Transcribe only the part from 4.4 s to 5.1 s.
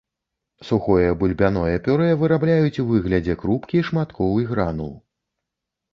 і гранул.